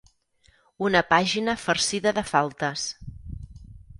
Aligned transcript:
Una 0.87 1.01
pàgina 1.09 1.55
farcida 1.65 2.15
de 2.19 2.25
faltes. 2.31 2.87